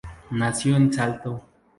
Nació 0.31 0.77
en 0.77 0.91
Salto. 0.91 1.43